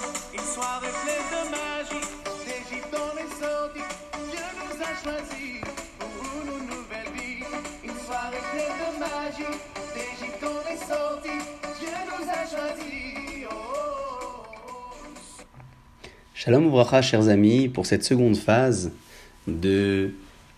Une 0.00 0.40
soirée 0.40 0.94
pleine 1.02 1.28
de 1.32 1.42
magie, 1.50 2.06
d'Égypte 2.46 2.94
on 2.94 3.16
est 3.18 3.32
sorti. 3.40 3.80
Dieu 4.30 4.46
nous 4.58 4.82
a 4.82 4.92
choisis 5.02 5.60
pour 5.98 6.08
une 6.42 6.66
nouvelle 6.66 7.12
vie. 7.14 7.44
Une 7.84 7.98
soirée 8.06 8.44
pleine 8.52 8.78
de 8.78 8.90
magie, 9.00 9.58
d'Égypte 9.94 10.44
on 10.44 10.72
est 10.72 10.76
sorti. 10.76 11.36
Dieu 11.80 11.88
nous 12.06 12.28
a 12.28 12.42
choisis. 12.46 13.46
Oh, 13.50 13.54
oh, 13.54 14.54
oh. 14.68 15.40
Shalom 16.34 16.66
Ouvracha, 16.66 17.02
chers 17.02 17.28
amis, 17.28 17.68
pour 17.68 17.86
cette 17.86 18.04
seconde 18.04 18.36
phase 18.36 18.92
de 19.46 20.12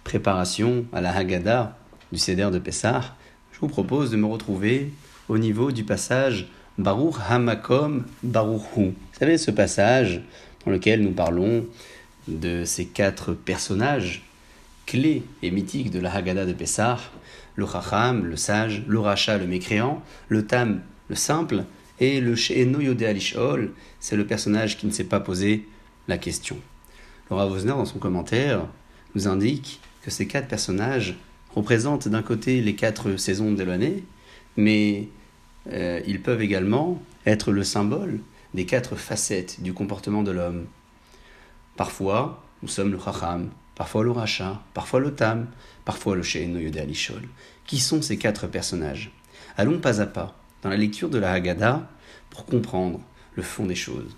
préparation 0.04 0.84
à 0.93 1.00
la 1.00 1.14
Haggadah 1.14 1.77
du 2.12 2.18
Seder 2.18 2.50
de 2.50 2.59
Pessah, 2.59 3.14
je 3.52 3.61
vous 3.61 3.68
propose 3.68 4.11
de 4.11 4.16
me 4.16 4.27
retrouver 4.27 4.93
au 5.29 5.38
niveau 5.38 5.70
du 5.72 5.84
passage 5.84 6.48
Baruch 6.79 7.14
Hamakom 7.29 8.04
Baruch 8.22 8.62
Hu. 8.77 8.95
Vous 9.21 9.27
savez, 9.27 9.37
ce 9.37 9.50
passage 9.50 10.23
dans 10.64 10.73
lequel 10.73 11.02
nous 11.02 11.12
parlons 11.12 11.66
de 12.27 12.65
ces 12.65 12.87
quatre 12.87 13.34
personnages 13.34 14.23
clés 14.87 15.24
et 15.43 15.51
mythiques 15.51 15.91
de 15.91 16.01
la 16.01 16.10
Haggadah 16.15 16.46
de 16.46 16.55
Pessah, 16.55 16.96
le 17.55 17.66
Chacham, 17.66 18.24
le 18.24 18.37
sage, 18.37 18.83
le 18.88 18.98
Racha, 18.98 19.37
le 19.37 19.46
mécréant, 19.46 20.02
le 20.30 20.46
Tam, 20.46 20.80
le 21.10 21.16
simple, 21.16 21.65
et 22.01 22.19
le 22.23 22.34
She'eno 22.34 22.80
Yodé 22.80 23.05
Alishol, 23.05 23.74
c'est 23.98 24.16
le 24.16 24.27
personnage 24.27 24.79
qui 24.79 24.87
ne 24.87 24.91
s'est 24.91 25.05
pas 25.05 25.21
posé 25.21 25.68
la 26.09 26.16
question. 26.16 26.57
Laura 27.29 27.45
Vosner, 27.45 27.73
dans 27.73 27.84
son 27.84 27.98
commentaire, 27.98 28.68
nous 29.15 29.29
indique 29.29 29.82
que 30.01 30.10
ces 30.10 30.27
quatre 30.27 30.48
personnages 30.48 31.15
représentent 31.55 32.09
d'un 32.09 32.23
côté 32.23 32.62
les 32.62 32.74
quatre 32.74 33.18
saisons 33.18 33.52
de 33.52 33.65
l'année, 33.65 34.02
mais 34.57 35.09
euh, 35.71 36.01
ils 36.07 36.23
peuvent 36.23 36.41
également 36.41 37.02
être 37.27 37.52
le 37.52 37.65
symbole 37.65 38.21
des 38.54 38.66
quatre 38.66 38.96
facettes 38.96 39.62
du 39.62 39.72
comportement 39.72 40.22
de 40.22 40.30
l'homme. 40.30 40.66
Parfois, 41.77 42.42
nous 42.62 42.68
sommes 42.68 42.92
le 42.92 42.98
Chacham, 42.98 43.51
parfois 43.74 44.04
le 44.04 44.10
Racha, 44.10 44.60
parfois 44.74 45.01
le 45.01 45.15
Tam, 45.15 45.46
parfois 45.84 46.16
le 46.16 46.23
Shein 46.23 46.54
Alishol. 46.76 47.23
Qui 47.66 47.79
sont 47.79 48.02
ces 48.02 48.18
quatre 48.18 48.46
personnages? 48.46 49.10
Allons 49.57 49.79
pas 49.79 50.01
à 50.01 50.07
pas 50.07 50.34
dans 50.62 50.70
la 50.70 50.76
lecture 50.76 51.09
de 51.09 51.18
la 51.18 51.32
Haggadah 51.32 51.88
pour 52.29 52.45
comprendre 52.45 53.01
le 53.34 53.42
fond 53.42 53.66
des 53.66 53.74
choses. 53.74 54.16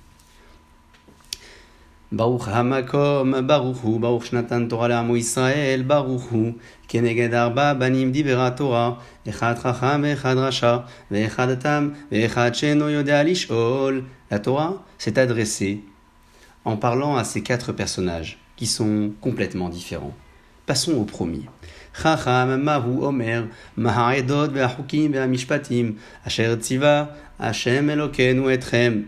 Baruch 2.11 2.43
Hamakom, 2.47 3.41
Baruch 3.41 3.77
Hu, 3.85 3.99
Baruch 3.99 4.25
Shnatan 4.25 4.69
Torah 4.69 4.89
Lamo 4.89 5.17
Israël, 5.17 5.83
Baruch 5.83 6.31
Hu, 6.31 6.55
Keneged 6.87 7.33
Arba 7.33 7.73
Banim 7.75 8.13
Dibera 8.13 8.51
Torah, 8.51 8.99
Echad 9.25 9.59
Racham, 9.59 10.05
Echad 10.05 10.37
Racha, 10.37 10.85
Ve'echad 11.11 11.59
Tam, 11.59 11.95
Ve'echad 12.11 12.53
Sheno 12.53 12.91
Yodea 12.91 13.25
Lishol. 13.25 14.05
La 14.33 14.39
Torah 14.39 14.83
s'est 14.97 15.19
adressée 15.19 15.85
en 16.65 16.79
parlant 16.79 17.17
à 17.17 17.25
ces 17.25 17.43
quatre 17.43 17.71
personnages 17.71 18.39
qui 18.57 18.65
sont 18.67 19.13
complètement 19.21 19.69
différents. 19.69 20.15
Passons 20.65 20.95
au 20.95 21.05
premier. 21.05 21.43
Omer, 23.03 23.49
Asher 26.25 26.55
Tziva, 26.55 27.15
Hashem 27.39 27.91
Elokenu 27.91 28.51
Etrem, 28.51 29.05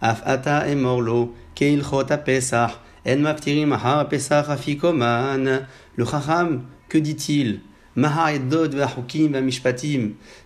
Afata 0.00 0.68
Emorlo, 0.68 1.34
Keilchot 1.56 2.16
Pesach, 2.24 2.78
En 3.04 3.16
Maptirim 3.16 3.72
Ahar 3.72 4.08
Pesach 4.08 4.48
Afikoman. 4.48 5.66
Le 5.96 6.04
Chacham, 6.04 6.62
que 6.88 6.98
dit-il? 6.98 7.62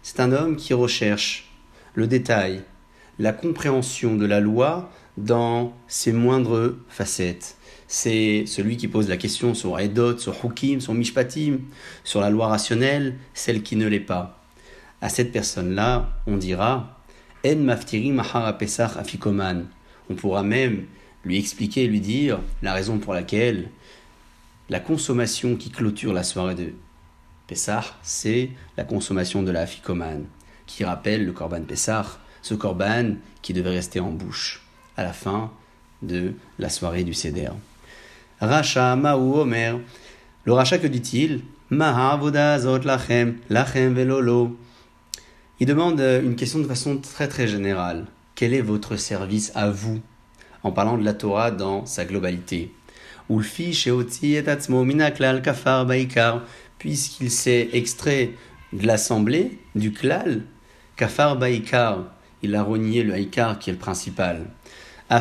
C'est 0.02 0.20
un 0.20 0.32
homme 0.32 0.56
qui 0.56 0.72
recherche 0.72 1.52
le 1.94 2.06
détail, 2.06 2.62
la 3.18 3.32
compréhension 3.32 4.16
de 4.16 4.26
la 4.26 4.40
loi 4.40 4.90
dans 5.16 5.74
ses 5.88 6.12
moindres 6.12 6.74
facettes. 6.88 7.56
C'est 7.86 8.44
celui 8.46 8.78
qui 8.78 8.88
pose 8.88 9.08
la 9.08 9.18
question 9.18 9.54
sur 9.54 9.78
Edot, 9.78 10.16
sur 10.16 10.34
Hukim, 10.44 10.80
sur 10.80 10.94
Mishpatim, 10.94 11.60
sur 12.04 12.20
la 12.20 12.30
loi 12.30 12.48
rationnelle, 12.48 13.16
celle 13.34 13.62
qui 13.62 13.76
ne 13.76 13.86
l'est 13.86 14.00
pas. 14.00 14.42
À 15.02 15.08
cette 15.08 15.32
personne-là, 15.32 16.08
on 16.26 16.36
dira 16.36 16.98
En 17.44 17.56
maftiri 17.56 18.10
mahara 18.12 18.56
afikoman. 18.58 19.66
On 20.08 20.14
pourra 20.14 20.42
même 20.42 20.86
lui 21.24 21.38
expliquer, 21.38 21.86
lui 21.86 22.00
dire 22.00 22.38
la 22.62 22.72
raison 22.72 22.98
pour 22.98 23.12
laquelle 23.12 23.68
la 24.70 24.80
consommation 24.80 25.56
qui 25.56 25.70
clôture 25.70 26.14
la 26.14 26.22
soirée 26.22 26.54
de 26.54 26.72
Pessah, 27.46 27.84
c'est 28.02 28.50
la 28.78 28.84
consommation 28.84 29.42
de 29.42 29.50
la 29.50 29.62
afikoman, 29.62 30.24
qui 30.66 30.84
rappelle 30.84 31.26
le 31.26 31.32
korban 31.32 31.62
Pessah, 31.62 32.06
ce 32.42 32.54
korban 32.54 33.14
qui 33.40 33.52
devait 33.52 33.70
rester 33.70 34.00
en 34.00 34.10
bouche 34.10 34.62
à 34.96 35.04
la 35.04 35.12
fin 35.12 35.50
de 36.02 36.34
la 36.58 36.68
soirée 36.68 37.04
du 37.04 37.14
Seder. 37.14 37.50
Racha 38.40 38.96
Maou 38.96 39.36
Omer. 39.36 39.78
Le 40.44 40.52
Racha, 40.52 40.78
que 40.78 40.88
dit-il? 40.88 41.42
Lachem, 41.70 43.36
lachem 43.48 43.94
velolo. 43.94 44.58
Il 45.60 45.66
demande 45.66 46.00
une 46.00 46.34
question 46.34 46.58
de 46.58 46.66
façon 46.66 46.98
très 46.98 47.28
très 47.28 47.46
générale. 47.46 48.06
Quel 48.34 48.52
est 48.52 48.60
votre 48.60 48.96
service 48.96 49.52
à 49.54 49.70
vous? 49.70 50.00
En 50.64 50.72
parlant 50.72 50.98
de 50.98 51.04
la 51.04 51.14
Torah 51.14 51.50
dans 51.50 51.86
sa 51.86 52.04
globalité. 52.04 52.74
Ulfi 53.30 53.72
sheoti 53.72 54.34
et 54.34 54.48
atzmo 54.48 54.84
minaklal 54.84 55.40
kafar 55.40 55.86
baikar. 55.86 56.42
Puisqu'il 56.78 57.30
s'est 57.30 57.68
extrait 57.72 58.32
de 58.72 58.86
l'assemblée, 58.86 59.60
du 59.76 59.92
klal, 59.92 60.42
kafar 60.96 61.36
baikar 61.36 62.06
il 62.42 62.54
a 62.56 62.62
renié 62.62 63.02
le 63.02 63.14
haïkar 63.14 63.58
qui 63.58 63.70
est 63.70 63.72
le 63.72 63.78
principal. 63.78 64.46
À 65.10 65.20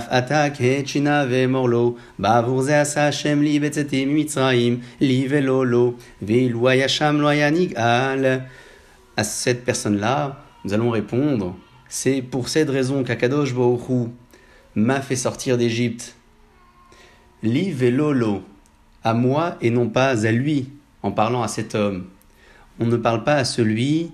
cette 9.23 9.65
personne-là, 9.65 10.45
nous 10.63 10.73
allons 10.73 10.89
répondre 10.91 11.55
C'est 11.89 12.21
pour 12.21 12.47
cette 12.47 12.69
raison 12.69 13.03
qu'Akadosh 13.03 13.53
Baoru 13.53 14.07
m'a 14.75 15.01
fait 15.01 15.17
sortir 15.17 15.57
d'Égypte. 15.57 16.15
Li 17.43 17.71
velolo, 17.71 18.43
à 19.03 19.13
moi 19.13 19.57
et 19.61 19.71
non 19.71 19.89
pas 19.89 20.25
à 20.25 20.31
lui, 20.31 20.69
en 21.03 21.11
parlant 21.11 21.43
à 21.43 21.49
cet 21.49 21.75
homme. 21.75 22.05
On 22.79 22.85
ne 22.85 22.95
parle 22.95 23.25
pas 23.25 23.35
à 23.35 23.43
celui 23.43 24.11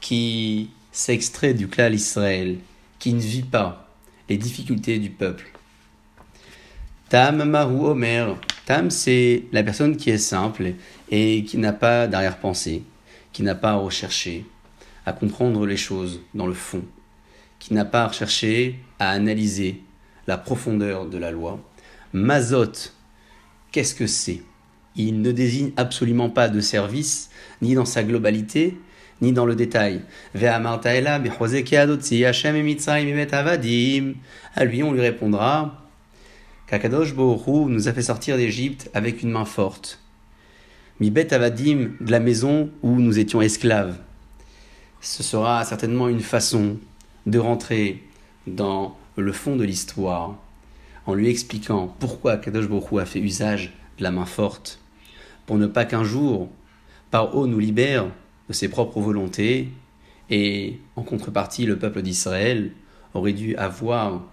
qui 0.00 0.70
s'extrait 0.92 1.54
du 1.54 1.68
clan 1.68 1.92
Israël, 1.92 2.58
qui 2.98 3.12
ne 3.12 3.20
vit 3.20 3.42
pas 3.42 3.88
les 4.28 4.36
difficultés 4.36 4.98
du 4.98 5.10
peuple. 5.10 5.50
Tam 7.08 7.42
Mahu 7.42 7.86
Omer. 7.86 8.36
Tam, 8.66 8.90
c'est 8.90 9.44
la 9.50 9.64
personne 9.64 9.96
qui 9.96 10.10
est 10.10 10.18
simple 10.18 10.74
et 11.10 11.44
qui 11.44 11.58
n'a 11.58 11.72
pas 11.72 12.06
d'arrière-pensée, 12.06 12.84
qui 13.32 13.42
n'a 13.42 13.56
pas 13.56 13.72
à 13.72 13.76
rechercher, 13.76 14.46
à 15.06 15.12
comprendre 15.12 15.66
les 15.66 15.76
choses 15.76 16.20
dans 16.34 16.46
le 16.46 16.54
fond, 16.54 16.84
qui 17.58 17.74
n'a 17.74 17.84
pas 17.84 18.04
à 18.04 18.08
rechercher 18.08 18.78
à 19.00 19.10
analyser 19.10 19.82
la 20.28 20.38
profondeur 20.38 21.06
de 21.06 21.18
la 21.18 21.32
loi. 21.32 21.58
Mazot, 22.12 22.92
qu'est-ce 23.72 23.94
que 23.94 24.06
c'est? 24.06 24.42
Il 24.94 25.20
ne 25.22 25.32
désigne 25.32 25.72
absolument 25.76 26.30
pas 26.30 26.48
de 26.48 26.60
service, 26.60 27.30
ni 27.62 27.74
dans 27.74 27.84
sa 27.84 28.04
globalité, 28.04 28.76
ni 29.20 29.32
dans 29.32 29.46
le 29.46 29.54
détail. 29.54 30.02
À 34.56 34.64
lui, 34.64 34.82
on 34.82 34.92
lui 34.92 35.00
répondra 35.00 35.86
qu'Akadosh 36.66 37.14
Bohu 37.14 37.68
nous 37.68 37.88
a 37.88 37.92
fait 37.92 38.02
sortir 38.02 38.36
d'Égypte 38.36 38.90
avec 38.94 39.22
une 39.22 39.30
main 39.30 39.44
forte. 39.44 40.00
Mibet 41.00 41.32
Avadim, 41.32 41.92
de 42.00 42.10
la 42.10 42.20
maison 42.20 42.70
où 42.82 42.96
nous 43.00 43.18
étions 43.18 43.40
esclaves. 43.40 43.96
Ce 45.00 45.22
sera 45.22 45.64
certainement 45.64 46.08
une 46.08 46.20
façon 46.20 46.76
de 47.26 47.38
rentrer 47.38 48.02
dans 48.46 48.96
le 49.16 49.32
fond 49.32 49.56
de 49.56 49.64
l'histoire 49.64 50.36
en 51.06 51.14
lui 51.14 51.28
expliquant 51.28 51.94
pourquoi 51.98 52.36
Kadosh 52.36 52.68
Baruch 52.68 53.00
a 53.00 53.06
fait 53.06 53.20
usage 53.20 53.72
de 53.98 54.04
la 54.04 54.10
main 54.10 54.26
forte, 54.26 54.80
pour 55.46 55.58
ne 55.58 55.66
pas 55.66 55.84
qu'un 55.84 56.04
jour, 56.04 56.48
par 57.10 57.34
haut 57.34 57.46
nous 57.46 57.58
libère 57.58 58.06
de 58.50 58.52
ses 58.52 58.68
propres 58.68 59.00
volontés, 59.00 59.68
et 60.28 60.78
en 60.96 61.02
contrepartie, 61.02 61.64
le 61.66 61.78
peuple 61.78 62.02
d'Israël 62.02 62.72
aurait 63.14 63.32
dû 63.32 63.54
avoir 63.54 64.24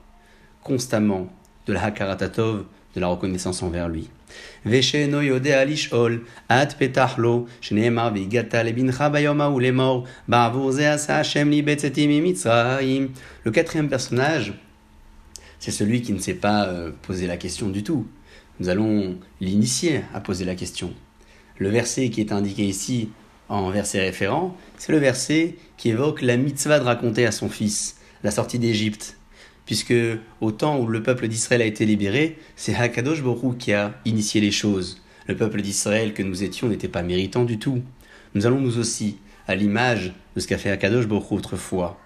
constamment 0.64 1.31
de 1.68 1.74
la 1.74 1.84
hakaratatov, 1.84 2.66
de 2.96 3.00
la 3.00 3.10
reconnaissance 3.10 3.62
envers 3.62 3.88
lui. 3.88 4.10
Le 4.66 4.72
quatrième 13.52 13.88
personnage, 13.88 14.54
c'est 15.60 15.70
celui 15.70 16.02
qui 16.02 16.13
ne 16.13 16.20
s'est 16.20 16.34
pas 16.34 16.66
euh, 16.66 16.90
posé 17.04 17.28
la 17.28 17.38
question 17.38 17.70
du 17.70 17.84
tout. 17.84 18.08
Nous 18.60 18.70
allons 18.70 19.16
l'initier 19.42 20.02
à 20.16 20.22
poser 20.22 20.44
la 20.44 20.56
question. 20.56 20.92
Le 21.60 21.70
verset 21.70 22.10
qui 22.10 22.22
est 22.22 22.31
indiqué 22.31 22.63
ici 22.63 23.12
en 23.50 23.70
verset 23.70 24.02
référent, 24.02 24.56
c'est 24.78 24.92
le 24.92 24.98
verset 24.98 25.56
qui 25.78 25.90
évoque 25.90 26.22
la 26.22 26.38
mitzvah 26.38 26.80
de 26.80 26.84
raconter 26.84 27.26
à 27.26 27.32
son 27.32 27.50
fils 27.50 27.98
la 28.24 28.32
sortie 28.32 28.60
d'Égypte. 28.60 29.18
puisque 29.66 29.94
au 30.40 30.52
temps 30.52 30.80
où 30.80 30.88
le 30.88 31.04
peuple 31.04 31.28
d'Israël 31.28 31.62
a 31.62 31.66
été 31.66 31.86
libéré, 31.86 32.40
c'est 32.56 32.74
Hakadosh 32.74 33.22
Borou 33.22 33.54
qui 33.54 33.74
a 33.74 34.00
initié 34.06 34.40
les 34.40 34.52
choses. 34.52 35.04
Le 35.28 35.36
peuple 35.36 35.62
d'Israël 35.62 36.14
que 36.14 36.24
nous 36.24 36.42
étions 36.42 36.70
n'était 36.70 36.88
pas 36.88 37.04
méritant 37.04 37.44
du 37.44 37.60
tout. 37.60 37.84
Nous 38.34 38.46
allons 38.46 38.62
nous 38.62 38.80
aussi, 38.80 39.18
à 39.46 39.56
l'image 39.56 40.14
de 40.36 40.40
ce 40.40 40.48
qu'a 40.48 40.58
fait 40.58 40.72
Hakadosh 40.72 41.06
Borou 41.06 41.36
autrefois, 41.36 42.00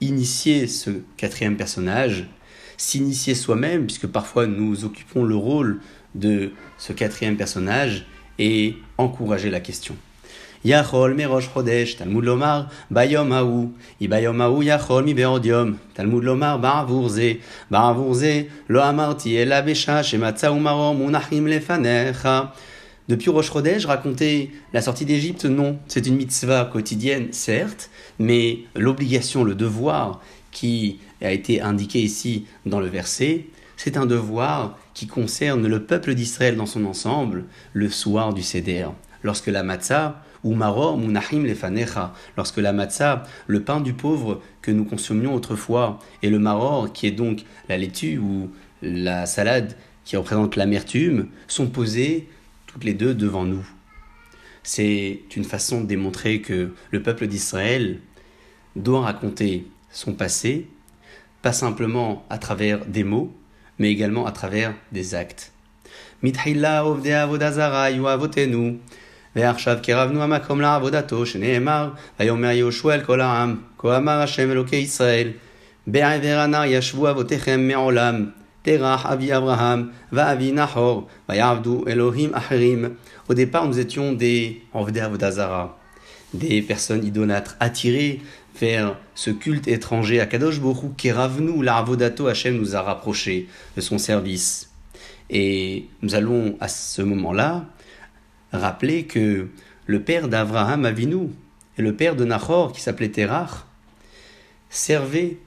initier 0.00 0.66
ce 0.66 0.90
quatrième 1.18 1.58
personnage, 1.58 2.26
s'initier 2.78 3.34
soi-même, 3.34 3.84
puisque 3.84 4.06
parfois 4.06 4.46
nous 4.46 4.86
occupons 4.86 5.24
le 5.24 5.36
rôle 5.36 5.80
de 6.14 6.52
ce 6.78 6.94
quatrième 6.94 7.36
personnage, 7.36 8.06
et 8.38 8.76
encourager 8.98 9.50
la 9.50 9.60
question. 9.60 9.96
Yachol 10.64 11.14
merosh 11.14 11.50
chodesh, 11.52 11.98
Talmud 11.98 12.24
lomar, 12.24 12.70
bayom 12.90 13.32
haou, 13.32 13.74
i 14.00 14.08
bayom 14.08 14.40
haou 14.40 14.62
yachol 14.62 15.04
mi 15.04 15.12
beodium, 15.12 15.76
Talmud 15.92 16.24
lomar, 16.24 16.58
ba'avur 16.58 17.10
ze, 17.10 17.40
ba'avur 17.70 18.14
ze, 18.14 18.48
lo 18.68 18.80
amarti 18.80 19.36
el 19.36 19.52
abesha, 19.52 20.02
shematza 20.02 20.50
umarom, 20.50 21.02
unachim 21.02 21.46
lefanecha. 21.46 22.54
Depuis 23.08 23.28
Rosh 23.28 23.50
Chodesh, 23.50 23.84
raconter 23.84 24.52
la 24.72 24.80
sortie 24.80 25.04
d'Égypte, 25.04 25.44
non. 25.44 25.76
C'est 25.86 26.06
une 26.06 26.16
mitzvah 26.16 26.64
quotidienne, 26.64 27.28
certes, 27.32 27.90
mais 28.18 28.60
l'obligation, 28.74 29.44
le 29.44 29.54
devoir 29.54 30.22
qui 30.50 30.98
a 31.20 31.30
été 31.30 31.60
indiqué 31.60 32.00
ici 32.00 32.46
dans 32.64 32.80
le 32.80 32.86
verset, 32.86 33.44
c'est 33.76 33.98
un 33.98 34.06
devoir 34.06 34.78
qui 34.94 35.06
concerne 35.06 35.66
le 35.66 35.84
peuple 35.84 36.14
d'Israël 36.14 36.56
dans 36.56 36.64
son 36.64 36.86
ensemble, 36.86 37.44
le 37.74 37.90
soir 37.90 38.32
du 38.32 38.42
Seder. 38.42 38.86
Lorsque 39.24 39.48
la 39.48 39.64
matzah, 39.64 40.22
ou 40.44 40.54
maror 40.54 40.98
munachim 40.98 41.44
lefanecha, 41.44 42.12
lorsque 42.36 42.58
la 42.58 42.72
matzah, 42.72 43.24
le 43.46 43.62
pain 43.62 43.80
du 43.80 43.94
pauvre 43.94 44.42
que 44.62 44.70
nous 44.70 44.84
consommions 44.84 45.34
autrefois, 45.34 45.98
et 46.22 46.30
le 46.30 46.38
maror, 46.38 46.92
qui 46.92 47.06
est 47.06 47.10
donc 47.10 47.44
la 47.68 47.76
laitue 47.76 48.18
ou 48.18 48.50
la 48.82 49.26
salade 49.26 49.74
qui 50.04 50.16
représente 50.16 50.56
l'amertume, 50.56 51.28
sont 51.48 51.68
posés 51.68 52.28
toutes 52.66 52.84
les 52.84 52.94
deux 52.94 53.14
devant 53.14 53.44
nous. 53.44 53.66
C'est 54.62 55.20
une 55.34 55.44
façon 55.44 55.80
de 55.80 55.86
démontrer 55.86 56.40
que 56.40 56.74
le 56.90 57.02
peuple 57.02 57.26
d'Israël 57.26 58.00
doit 58.76 59.02
raconter 59.02 59.66
son 59.90 60.12
passé, 60.12 60.68
pas 61.40 61.52
simplement 61.52 62.24
à 62.28 62.38
travers 62.38 62.84
des 62.84 63.04
mots, 63.04 63.32
mais 63.78 63.90
également 63.90 64.26
à 64.26 64.32
travers 64.32 64.74
des 64.92 65.14
actes. 65.14 65.52
מתחילה 69.35 69.63
עובדי 69.63 69.67
עבודה 69.67 69.71
זרה 69.71 69.75
היו 69.75 69.75
אבותינו, 69.75 69.75
ועכשיו 69.75 69.77
קרבנו 69.83 70.23
המקום 70.23 70.61
לעבודתו, 70.61 71.25
שנאמר, 71.25 71.89
ויאמר 72.19 72.51
יהושע 72.51 72.93
אל 72.93 73.01
כל 73.01 73.21
העם, 73.21 73.55
כה 73.77 73.97
אמר 73.97 74.21
השם 74.21 74.51
אלוקי 74.51 74.75
ישראל, 74.75 75.31
בעבר 75.87 76.39
הנר 76.39 76.63
ישבו 76.65 77.09
אבותיכם 77.09 77.67
מעולם, 77.67 78.25
תרח 78.61 79.05
אבי 79.05 79.37
אברהם, 79.37 79.89
ואבי 80.11 80.51
נחור, 80.51 81.07
ויעבדו 81.29 81.83
אלוהים 81.87 82.33
אחרים. 82.33 82.85
Au 83.29 83.35
départ, 83.35 83.67
nous 83.67 83.77
étions 83.77 84.13
des 84.13 84.59
Ovdei 84.73 85.01
Avodazara, 85.01 85.77
des 86.33 86.63
personnes 86.63 87.05
idolâtres 87.05 87.55
attirées 87.59 88.21
vers 88.59 88.95
ce 89.13 89.29
culte 89.29 89.67
étranger 89.67 90.19
à 90.19 90.25
Kadosh 90.25 90.59
Borou, 90.59 90.95
Keravnu, 90.97 91.63
l'Arvodato 91.63 92.25
Hachem 92.25 92.57
nous 92.57 92.75
a 92.75 92.81
rapprochés 92.81 93.47
de 93.75 93.81
son 93.81 93.99
service. 93.99 94.71
Et 95.29 95.85
nous 96.01 96.15
allons 96.15 96.57
à 96.59 96.67
ce 96.67 97.03
moment-là 97.03 97.65
rappeler 98.58 99.04
que 99.04 99.48
le 99.86 100.00
père 100.02 100.28
d'Avraham 100.28 100.84
Avinu 100.84 101.28
et 101.78 101.82
le 101.82 101.94
père 101.94 102.16
de 102.16 102.24
Nahor, 102.24 102.72
qui 102.72 102.80
s'appelait 102.80 103.10
Terach, 103.10 103.66
servaient 104.70 105.38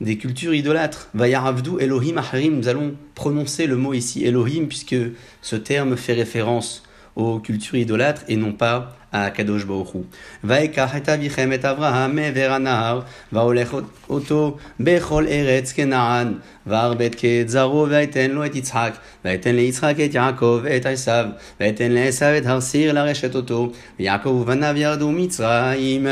des 0.00 0.18
cultures 0.18 0.54
idolâtres. 0.54 1.08
Vayaravdu 1.14 1.78
Elohim 1.78 2.20
nous 2.50 2.68
allons 2.68 2.96
prononcer 3.14 3.66
le 3.66 3.76
mot 3.76 3.94
ici 3.94 4.24
Elohim, 4.24 4.66
puisque 4.66 4.96
ce 5.40 5.56
terme 5.56 5.96
fait 5.96 6.14
référence 6.14 6.82
aux 7.15 7.39
cultures 7.39 7.75
idolâtres 7.75 8.23
et 8.27 8.35
non 8.35 8.53
pas 8.53 8.95
à 9.11 9.31
Kadosh 9.31 9.65
Baruchu. 9.65 10.05
ויקח 10.43 10.95
את 10.95 11.09
אביכם 11.09 11.53
את 11.53 11.65
אברהם 11.65 12.15
מעבר 12.15 12.51
הנהר, 12.51 13.01
והולך 13.31 13.75
אותו 14.09 14.57
בכל 14.79 15.25
ארץ 15.27 15.71
כנען, 15.71 16.33
והרבט 16.65 17.15
כאת 17.17 17.49
זרעו, 17.49 17.87
ויתן 17.89 18.31
לו 18.31 18.45
את 18.45 18.55
יצחק, 18.55 18.97
ויתן 19.25 19.55
ליצחק 19.55 19.95
את 20.05 20.13
יעקב 20.13 20.59
ואת 20.63 20.85
עשיו, 20.85 21.25
ויתן 21.59 21.91
לעשיו 21.91 22.37
את 22.37 22.45
הר 22.45 22.61
סיר 22.61 22.93
לרשת 22.93 23.35
אותו, 23.35 23.71
ויעקב 23.99 24.29
ובניו 24.29 24.73
ירדו 24.77 25.11
מצרים. 25.11 26.07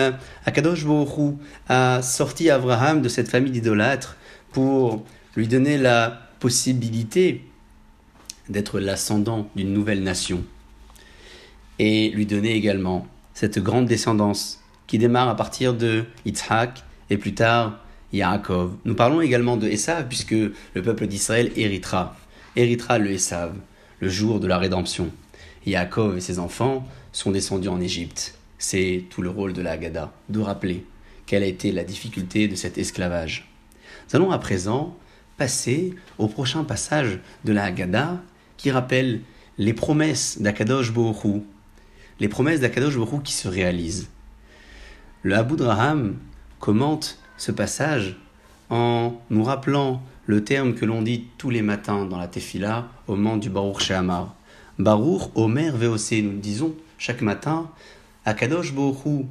Akadosh 0.46 0.84
Baruchu 0.84 1.38
a 1.68 2.02
sorti 2.02 2.50
Abraham 2.50 3.02
de 3.02 3.10
cette 3.10 3.30
famille 3.30 3.52
d'idolâtres 3.52 4.16
pour 4.54 5.04
lui 5.36 5.48
donner 5.48 5.78
la 5.78 6.22
possibilité 6.40 7.44
d'être 8.50 8.80
l'ascendant 8.80 9.50
d'une 9.56 9.74
nouvelle 9.74 10.04
nation 10.04 10.44
et 11.81 12.11
lui 12.11 12.27
donner 12.27 12.53
également 12.53 13.07
cette 13.33 13.59
grande 13.59 13.87
descendance 13.87 14.61
qui 14.87 14.99
démarre 14.99 15.31
à 15.31 15.35
partir 15.35 15.73
de 15.73 16.05
Yitzhak 16.27 16.85
et 17.09 17.17
plus 17.17 17.33
tard 17.33 17.79
Yaakov. 18.13 18.73
Nous 18.85 18.95
parlons 18.95 19.23
également 19.23 19.57
de 19.57 19.67
Esav 19.67 20.07
puisque 20.07 20.33
le 20.33 20.83
peuple 20.83 21.07
d'Israël 21.07 21.51
héritera, 21.57 22.15
héritera 22.55 22.99
le 22.99 23.13
Esav 23.13 23.55
le 24.01 24.11
jour 24.11 24.41
de 24.41 24.47
la 24.47 24.59
rédemption. 24.59 25.11
Yaakov 25.65 26.19
et 26.19 26.21
ses 26.21 26.39
enfants 26.39 26.87
sont 27.13 27.31
descendus 27.31 27.69
en 27.69 27.81
Égypte. 27.81 28.35
C'est 28.59 29.05
tout 29.09 29.23
le 29.23 29.31
rôle 29.31 29.55
de 29.55 29.63
la 29.63 29.73
Haggadah, 29.73 30.13
de 30.29 30.41
rappeler 30.41 30.85
quelle 31.25 31.43
a 31.43 31.47
été 31.47 31.73
la 31.73 31.85
difficulté 31.85 32.47
de 32.47 32.57
cet 32.57 32.77
esclavage. 32.77 33.49
Nous 34.11 34.17
allons 34.17 34.33
à 34.33 34.39
présent 34.39 34.99
passer 35.39 35.95
au 36.19 36.29
prochain 36.29 36.63
passage 36.63 37.21
de 37.47 37.55
la 37.55 37.65
Haggadah 37.65 38.21
qui 38.59 38.71
rappelle 38.71 39.23
les 39.57 39.73
promesses 39.73 40.43
d'Akadosh 40.43 40.93
Bohu 40.93 41.43
les 42.21 42.29
promesses 42.29 42.61
d'Akadosh 42.61 42.97
Baruch 42.97 43.23
qui 43.23 43.33
se 43.33 43.49
réalisent. 43.49 44.09
Le 45.23 45.35
Abu 45.35 45.57
Draham 45.57 46.17
commente 46.61 47.19
ce 47.39 47.51
passage 47.51 48.17
en 48.69 49.21
nous 49.31 49.43
rappelant 49.43 50.03
le 50.27 50.45
terme 50.45 50.75
que 50.75 50.85
l'on 50.85 51.03
dit 51.03 51.25
tous 51.39 51.51
les 51.51 51.63
matins 51.63 52.05
dans 52.05 52.19
la 52.19 52.29
Tefila 52.29 52.89
au 53.09 53.17
moment 53.17 53.39
du 53.39 53.49
Baruch 53.49 53.81
Shehamar. 53.81 54.35
Baruch 54.79 55.31
Omer 55.35 55.77
VOC, 55.77 56.23
nous 56.23 56.33
le 56.33 56.39
disons 56.39 56.75
chaque 56.99 57.23
matin, 57.23 57.71
Akadosh 58.27 58.75
Baruch 58.75 59.27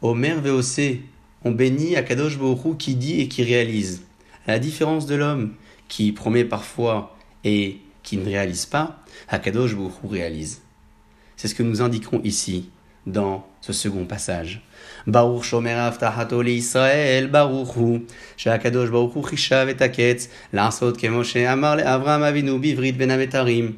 Omer 0.00 0.40
VOC, 0.40 1.00
on 1.44 1.50
bénit 1.50 1.96
Akadosh 1.96 2.38
Baruch 2.38 2.78
qui 2.78 2.94
dit 2.94 3.20
et 3.20 3.28
qui 3.28 3.42
réalise. 3.42 4.02
À 4.46 4.52
la 4.52 4.58
différence 4.60 5.06
de 5.06 5.16
l'homme 5.16 5.54
qui 5.88 6.12
promet 6.12 6.44
parfois 6.44 7.16
et 7.42 7.80
qui 8.04 8.16
ne 8.16 8.24
réalise 8.24 8.66
pas, 8.66 9.02
Akadosh 9.28 9.74
Baruch 9.74 9.92
réalise. 10.08 10.62
C'est 11.35 11.47
ce 11.47 11.55
que 11.55 11.63
nous 11.63 11.81
indiquons 11.81 12.21
ici 12.23 12.69
dans 13.05 13.45
ce 13.61 13.73
second 13.73 14.05
passage. 14.05 14.61
Baruch 15.07 15.43
shomer 15.43 15.71
avtahato 15.71 16.43
Israël, 16.43 17.27
Baruch 17.27 17.75
hu, 17.75 18.01
שהקדוש 18.37 18.89
ברוך 18.89 19.13
הוא 19.13 19.23
חישב 19.23 19.67
את 19.69 19.81
הקץ, 19.81 20.27
לעשות 20.53 20.97
כמו 20.97 21.25
שאמר 21.25 21.75
לאברהם 21.75 22.23
אבינו 22.23 22.59
בברית 22.61 22.97
בין 22.97 23.11
המתרים. 23.11 23.71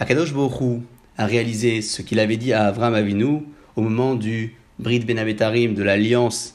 Akadosh 0.00 0.32
Baruch 0.32 0.60
hu 0.60 0.82
a 1.18 1.26
réalisé 1.26 1.82
ce 1.82 2.00
qu'il 2.00 2.18
avait 2.20 2.38
dit 2.38 2.54
à 2.54 2.68
Avraham 2.68 2.94
Avinu 2.94 3.42
au 3.76 3.82
moment 3.82 4.14
du 4.14 4.54
Brit 4.78 5.00
Ben 5.00 5.18
Abetarim, 5.18 5.74
de 5.74 5.82
l'alliance 5.82 6.54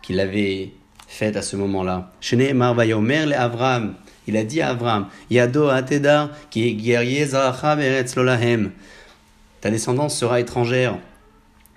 qu'il 0.00 0.18
avait 0.18 0.70
faite 1.06 1.36
à 1.36 1.42
ce 1.42 1.56
moment-là. 1.56 2.10
Shneemar 2.22 2.74
vayomer 2.74 3.26
le 3.26 3.34
Avraham, 3.34 3.94
il 4.26 4.38
a 4.38 4.44
dit 4.44 4.62
à 4.62 4.70
Avraham, 4.70 5.08
Yado 5.30 5.68
atedar 5.68 6.30
ki 6.50 6.74
guerrier 6.76 7.26
zaracha 7.26 7.76
beretz 7.76 8.16
lolahem 8.16 8.70
ta 9.61 9.71
descendance 9.71 10.17
sera 10.17 10.39
étrangère 10.39 10.97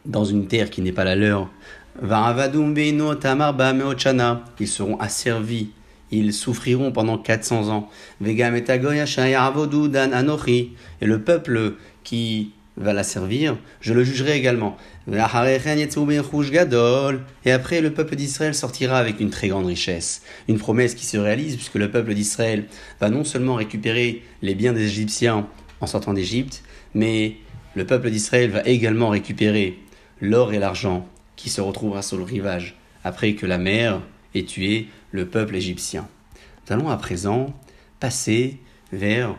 dans 0.05 0.25
une 0.25 0.47
terre 0.47 0.71
qui 0.71 0.83
n'est 0.83 0.93
pas 0.93 1.05
la 1.05 1.17
leur. 1.17 1.51
Ils 4.61 4.69
seront 4.69 4.97
asservis, 4.99 5.71
ils 6.11 6.33
souffriront 6.33 6.93
pendant 6.93 7.19
400 7.19 7.69
ans. 7.69 7.89
Et 8.25 8.35
le 11.07 11.19
peuple 11.23 11.75
qui 12.05 12.53
va 12.77 12.93
la 12.93 13.03
servir, 13.03 13.59
je 13.81 13.93
le 13.93 14.05
jugerai 14.05 14.37
également. 14.37 14.77
Et 15.07 15.19
après, 15.19 15.61
le 17.81 17.91
peuple 17.93 18.17
d'Israël 18.17 18.55
sortira 18.55 18.99
avec 18.99 19.21
une 19.21 19.31
très 19.31 19.49
grande 19.49 19.67
richesse. 19.67 20.23
Une 20.49 20.59
promesse 20.59 20.95
qui 20.95 21.05
se 21.05 21.19
réalise 21.19 21.57
puisque 21.57 21.75
le 21.75 21.91
peuple 21.91 22.15
d'Israël 22.15 22.67
va 23.01 23.11
non 23.11 23.25
seulement 23.25 23.57
récupérer 23.57 24.23
les 24.43 24.55
biens 24.55 24.73
des 24.73 24.85
Égyptiens 24.85 25.47
en 25.81 25.87
sortant 25.87 26.15
d'Égypte, 26.15 26.63
mais 26.95 27.37
le 27.75 27.87
peuple 27.87 28.11
d'Israël 28.11 28.51
va 28.51 28.63
également 28.65 29.11
récupérer 29.11 29.79
l'or 30.21 30.53
et 30.53 30.59
l'argent 30.59 31.07
qui 31.37 31.51
se 31.51 31.61
retrouvera 31.61 32.03
sur 32.03 32.17
le 32.17 32.25
rivage 32.25 32.77
après 33.05 33.35
que 33.35 33.47
la 33.47 33.59
mer 33.59 34.03
ait 34.35 34.45
tué 34.45 34.89
le 35.13 35.27
peuple 35.27 35.57
égyptien. 35.57 36.09
Nous 36.67 36.75
allons 36.75 36.91
à 36.91 36.97
présent 36.97 37.55
passer 37.99 38.59
vers 38.93 39.37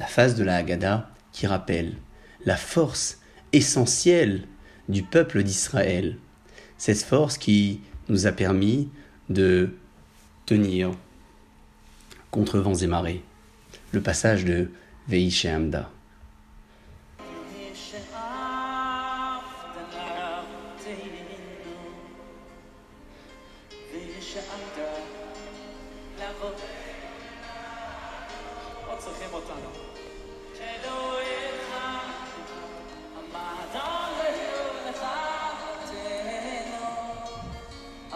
la 0.00 0.06
phase 0.06 0.34
de 0.34 0.44
la 0.44 0.56
Haggadah 0.56 1.10
qui 1.32 1.46
rappelle 1.46 1.94
la 2.44 2.56
force 2.56 3.20
essentielle 3.52 4.46
du 4.88 5.02
peuple 5.02 5.42
d'Israël. 5.42 6.16
Cette 6.78 7.02
force 7.02 7.38
qui 7.38 7.80
nous 8.08 8.26
a 8.26 8.32
permis 8.32 8.88
de 9.28 9.74
tenir 10.46 10.92
contre 12.30 12.58
vents 12.58 12.74
et 12.74 12.86
marées. 12.86 13.22
Le 13.92 14.00
passage 14.00 14.44
de 14.44 14.70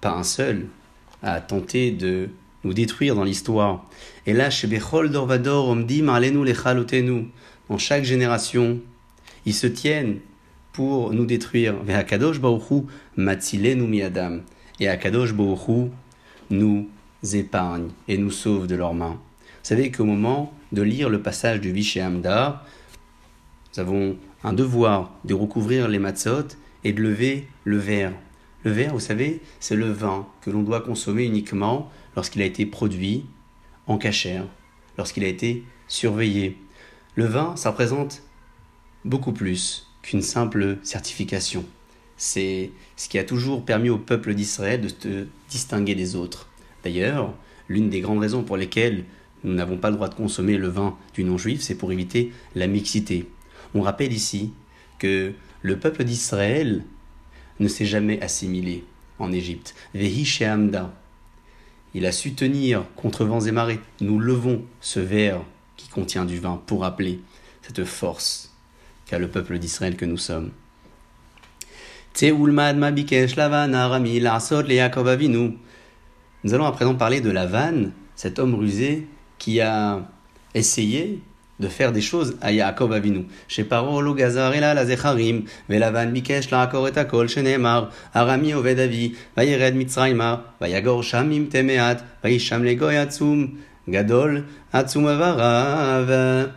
pas 0.00 0.12
un 0.12 0.22
seul 0.22 0.66
a 1.22 1.40
tenté 1.40 1.90
de 1.90 2.28
nous 2.64 2.74
détruire 2.74 3.14
dans 3.14 3.24
l'histoire. 3.24 3.86
Et 4.26 4.32
là, 4.32 4.50
chez 4.50 4.66
Bechol 4.66 5.10
Dorvador, 5.10 5.68
Omdim 5.68 6.08
alenu 6.08 6.44
lechalotenu, 6.44 7.28
dans 7.68 7.78
chaque 7.78 8.04
génération, 8.04 8.80
ils 9.46 9.54
se 9.54 9.66
tiennent 9.66 10.18
pour 10.72 11.12
nous 11.12 11.26
détruire. 11.26 11.76
Ve'akadosh 11.82 12.40
baruchu 12.40 12.86
matzilenu 13.16 13.86
miadam. 13.86 14.42
Et 14.78 14.88
Akadosh 14.88 15.32
baruchu 15.32 15.90
nous 16.50 16.88
épargne 17.32 17.88
et 18.08 18.18
nous 18.18 18.30
sauve 18.30 18.66
de 18.66 18.74
leurs 18.74 18.94
mains. 18.94 19.18
Vous 19.60 19.68
savez 19.68 19.90
qu'au 19.90 20.04
moment 20.04 20.52
de 20.72 20.82
lire 20.82 21.08
le 21.10 21.20
passage 21.20 21.60
du 21.60 21.70
Vishay 21.70 22.00
Amda, 22.00 22.64
nous 23.72 23.80
avons 23.80 24.16
un 24.42 24.52
devoir 24.52 25.12
de 25.24 25.34
recouvrir 25.34 25.86
les 25.88 25.98
matzot 25.98 26.56
et 26.82 26.92
de 26.92 27.02
lever 27.02 27.46
le 27.64 27.76
verre. 27.76 28.12
Le 28.62 28.70
verre, 28.70 28.92
vous 28.92 29.00
savez, 29.00 29.40
c'est 29.58 29.76
le 29.76 29.90
vin 29.90 30.26
que 30.42 30.50
l'on 30.50 30.62
doit 30.62 30.82
consommer 30.82 31.24
uniquement 31.24 31.90
lorsqu'il 32.14 32.42
a 32.42 32.44
été 32.44 32.66
produit 32.66 33.24
en 33.86 33.96
cachère, 33.96 34.44
lorsqu'il 34.98 35.24
a 35.24 35.28
été 35.28 35.64
surveillé. 35.88 36.58
Le 37.14 37.24
vin, 37.24 37.56
ça 37.56 37.70
représente 37.70 38.22
beaucoup 39.04 39.32
plus 39.32 39.88
qu'une 40.02 40.22
simple 40.22 40.78
certification. 40.82 41.64
C'est 42.18 42.70
ce 42.96 43.08
qui 43.08 43.18
a 43.18 43.24
toujours 43.24 43.64
permis 43.64 43.88
au 43.88 43.96
peuple 43.96 44.34
d'Israël 44.34 44.82
de 44.82 44.88
se 44.88 45.26
distinguer 45.48 45.94
des 45.94 46.14
autres. 46.14 46.46
D'ailleurs, 46.84 47.32
l'une 47.68 47.88
des 47.88 48.00
grandes 48.00 48.20
raisons 48.20 48.42
pour 48.42 48.58
lesquelles 48.58 49.04
nous 49.42 49.54
n'avons 49.54 49.78
pas 49.78 49.88
le 49.88 49.96
droit 49.96 50.10
de 50.10 50.14
consommer 50.14 50.58
le 50.58 50.68
vin 50.68 50.98
du 51.14 51.24
non-juif, 51.24 51.62
c'est 51.62 51.76
pour 51.76 51.92
éviter 51.92 52.30
la 52.54 52.66
mixité. 52.66 53.26
On 53.74 53.80
rappelle 53.80 54.12
ici 54.12 54.52
que 54.98 55.32
le 55.62 55.78
peuple 55.78 56.04
d'Israël 56.04 56.84
ne 57.60 57.68
s'est 57.68 57.86
jamais 57.86 58.20
assimilé 58.20 58.84
en 59.18 59.32
Égypte. 59.32 59.74
Vehi 59.94 60.24
Shehamda. 60.24 60.92
Il 61.94 62.06
a 62.06 62.12
su 62.12 62.34
tenir 62.34 62.84
contre 62.96 63.24
vents 63.24 63.40
et 63.40 63.52
marées. 63.52 63.80
Nous 64.00 64.18
levons 64.18 64.64
ce 64.80 65.00
verre 65.00 65.42
qui 65.76 65.88
contient 65.88 66.24
du 66.24 66.38
vin 66.38 66.62
pour 66.66 66.82
rappeler 66.82 67.20
cette 67.62 67.84
force 67.84 68.54
qu'a 69.06 69.18
le 69.18 69.28
peuple 69.28 69.58
d'Israël 69.58 69.96
que 69.96 70.04
nous 70.04 70.16
sommes. 70.16 70.50
Nous 72.20 72.28
allons 76.54 76.64
à 76.64 76.72
présent 76.72 76.94
parler 76.94 77.20
de 77.20 77.30
Lavan, 77.30 77.90
cet 78.14 78.38
homme 78.38 78.54
rusé 78.54 79.06
qui 79.38 79.60
a 79.60 80.08
essayé 80.54 81.20
de 81.60 81.68
faire 81.68 81.92
des 81.92 82.00
choses 82.00 82.36
à 82.40 82.50
Yaakov 82.50 82.92
Avinu. 82.92 83.26
Chez 83.46 83.64
Paro 83.64 84.00
lo 84.00 84.14
gazar 84.14 84.54
ela 84.54 84.74
la 84.74 84.86
zecharim, 84.86 85.44
velavan 85.68 86.10
bikesh 86.10 86.50
laakor 86.50 86.88
et 86.88 86.96
akol 86.96 87.28
shenemar, 87.28 87.90
arami 88.14 88.54
oved 88.54 88.80
avi, 88.80 89.14
vayered 89.36 89.76
mitzrayma, 89.76 90.42
vayagor 90.60 91.02
sham 91.02 91.30
im 91.30 91.48
temeat, 91.48 92.02
vayisham 92.24 92.64
legoy 92.64 92.96
atzum, 92.96 93.58
gadol 93.86 94.44
atzum 94.72 95.06
avarav. 95.06 96.50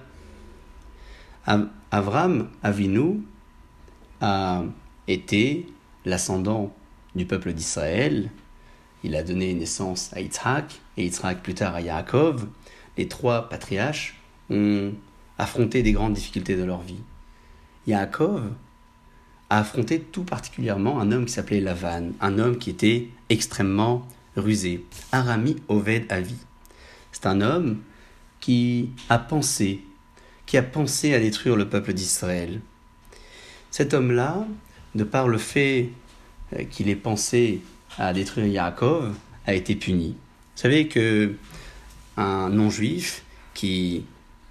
Avram 1.91 2.47
Avinu 2.63 3.21
a 4.21 4.63
été 5.07 5.67
l'ascendant 6.05 6.73
du 7.13 7.25
peuple 7.25 7.53
d'Israël. 7.53 8.31
Il 9.03 9.15
a 9.17 9.23
donné 9.23 9.53
naissance 9.53 10.09
à 10.13 10.21
Yitzhak 10.21 10.79
et 10.95 11.03
Yitzhak 11.03 11.43
plus 11.43 11.53
tard 11.53 11.75
à 11.75 11.81
Yaakov. 11.81 12.47
Les 12.97 13.07
trois 13.07 13.49
patriarches 13.49 14.15
ont 14.49 14.93
affronté 15.37 15.83
des 15.83 15.91
grandes 15.91 16.13
difficultés 16.13 16.55
de 16.55 16.63
leur 16.63 16.81
vie. 16.81 17.01
Yaakov 17.87 18.51
a 19.49 19.59
affronté 19.59 19.99
tout 19.99 20.23
particulièrement 20.23 20.99
un 20.99 21.11
homme 21.11 21.25
qui 21.25 21.33
s'appelait 21.33 21.61
Lavan, 21.61 22.11
un 22.21 22.39
homme 22.39 22.57
qui 22.57 22.69
était 22.69 23.09
extrêmement 23.29 24.07
rusé, 24.35 24.85
Arami 25.11 25.57
Oved 25.67 26.11
Avi. 26.11 26.35
C'est 27.11 27.25
un 27.25 27.41
homme 27.41 27.79
qui 28.39 28.89
a 29.09 29.19
pensé, 29.19 29.81
qui 30.45 30.57
a 30.57 30.63
pensé 30.63 31.13
à 31.13 31.19
détruire 31.19 31.55
le 31.55 31.69
peuple 31.69 31.93
d'Israël. 31.93 32.61
Cet 33.71 33.93
homme-là, 33.93 34.45
de 34.95 35.03
par 35.03 35.27
le 35.27 35.37
fait 35.37 35.89
euh, 36.53 36.63
qu'il 36.65 36.89
ait 36.89 36.95
pensé 36.95 37.61
à 37.97 38.13
détruire 38.13 38.47
Yaakov, 38.47 39.13
a 39.45 39.53
été 39.53 39.75
puni. 39.75 40.09
Vous 40.55 40.61
savez 40.61 40.87
que 40.87 41.35
un 42.17 42.49
non-juif 42.49 43.23
qui 43.53 44.05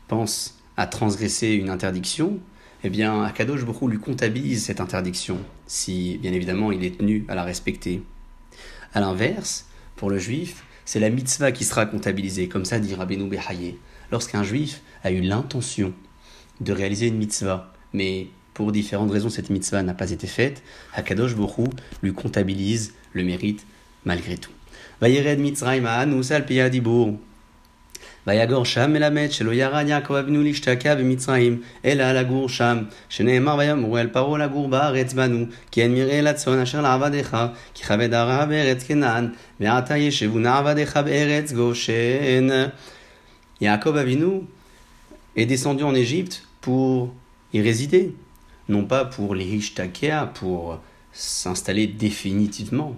pense 0.09 0.59
à 0.77 0.87
transgresser 0.87 1.49
une 1.49 1.71
interdiction, 1.71 2.39
eh 2.85 2.91
bien, 2.91 3.23
Akadosh 3.23 3.65
beaucoup 3.65 3.89
lui 3.89 3.99
comptabilise 3.99 4.65
cette 4.65 4.81
interdiction, 4.81 5.39
si 5.67 6.19
bien 6.19 6.33
évidemment 6.33 6.73
il 6.73 6.85
est 6.85 6.99
tenu 6.99 7.25
à 7.29 7.35
la 7.35 7.45
respecter. 7.45 8.03
A 8.95 9.01
l'inverse, 9.01 9.67
pour 9.97 10.11
le 10.11 10.19
juif, 10.19 10.65
c'est 10.85 11.01
la 11.01 11.11
mitzvah 11.11 11.53
qui 11.53 11.65
sera 11.65 11.87
comptabilisée, 11.87 12.49
comme 12.49 12.65
ça 12.65 12.81
dit 12.81 12.95
Rabbeinu 12.95 13.29
Behaye. 13.29 13.77
Lorsqu'un 14.11 14.43
juif 14.43 14.83
a 15.05 15.13
eu 15.13 15.21
l'intention 15.21 15.93
de 16.61 16.73
réaliser 16.73 17.07
une 17.07 17.17
mitzvah, 17.17 17.73
mais 17.93 18.29
pour 18.55 18.73
différentes 18.73 19.11
raisons 19.11 19.31
cette 19.31 19.51
mitzvah 19.51 19.83
n'a 19.83 19.95
pas 19.95 20.11
été 20.11 20.27
faite, 20.27 20.63
Akadosh 20.95 21.35
Borou 21.35 21.69
lui 22.03 22.13
comptabilise 22.13 22.95
le 23.13 23.23
mérite 23.23 23.65
malgré 24.05 24.37
tout. 24.37 24.51
Vayered 25.01 25.39
Mitzrayma 25.39 26.05
nous 26.07 26.23
salpiyadibur. 26.23 27.15
ויגור 28.28 28.66
שם 28.66 28.94
מלמד 28.94 29.32
שלא 29.32 29.52
ירד 29.52 29.86
יעקב 29.88 30.14
אבינו 30.14 30.44
להשתקע 30.44 30.96
במצרים, 30.96 31.62
אלא 31.86 32.12
לגור 32.12 32.50
שם, 32.50 32.78
שנאמר 33.10 33.56
ויאמרו 33.58 33.98
אל 33.98 34.08
פרעה 34.08 34.38
לגור 34.38 34.70
בארץ 34.70 35.14
בנו, 35.14 35.46
כי 35.72 35.84
אין 35.84 35.94
מרעה 35.94 36.22
לצאן 36.22 36.60
אשר 36.60 36.82
לעבדיך, 36.82 37.38
כי 37.74 37.84
כבד 37.84 38.14
הרע 38.14 38.46
בארץ 38.46 38.84
כנען, 38.84 39.28
ועתה 39.60 39.98
ישבו 39.98 40.40
נעבדיך 40.40 40.98
בארץ 40.98 41.52
גושן. 41.52 42.48
Yaakov 43.60 43.98
Avinu 43.98 44.44
est 45.36 45.48
descendu 45.48 45.84
en 45.84 45.96
Égypte 45.96 46.44
pour 46.62 47.14
y 47.54 47.62
résider, 47.62 48.14
non 48.70 48.84
pas 48.86 49.06
pour 49.06 49.34
les 49.34 49.46
Hishtakea, 49.46 50.28
pour 50.36 50.80
s'installer 51.12 51.88
définitivement. 51.88 52.96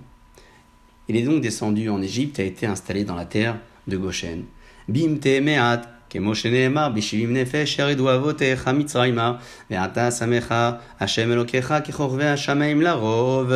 Il 1.08 1.16
est 1.16 1.22
donc 1.22 1.42
descendu 1.42 1.90
en 1.90 2.02
Égypte 2.02 2.40
et 2.40 2.44
a 2.44 2.46
été 2.46 2.66
installé 2.66 3.06
dans 3.06 3.16
la 3.16 3.26
terre 3.26 3.58
de 3.88 3.96
Goshen. 3.96 4.44
במתי 4.90 5.40
מעט, 5.40 5.88
כמו 6.10 6.36
שנאמר, 6.36 6.90
בשבעים 6.90 7.34
נפש 7.34 7.80
ירדו 7.80 8.16
אבותיך 8.16 8.68
מצרימה, 8.68 9.34
ועתה 9.72 10.12
שמך 10.12 10.56
השם 11.00 11.32
אלוקיך 11.32 11.74
ככוכבי 11.88 12.26
השמיים 12.26 12.82
לרוב. 12.82 13.52